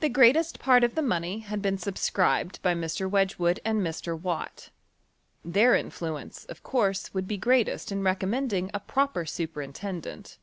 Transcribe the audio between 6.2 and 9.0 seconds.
of courae would HWTORy OF CHEMISTRT. be greatest iu recommending a